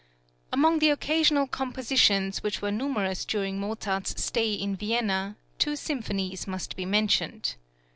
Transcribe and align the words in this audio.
Among 0.51 0.79
the 0.79 0.89
occasional 0.89 1.45
compositions, 1.45 2.41
which 2.41 2.59
were 2.59 2.71
numerous 2.71 3.23
during 3.23 3.59
Mozart's 3.59 4.19
stay 4.23 4.51
in 4.53 4.75
Vienna, 4.75 5.35
two 5.59 5.75
symphonies 5.75 6.47
must 6.47 6.75
be 6.75 6.85
mentioned. 6.87 7.53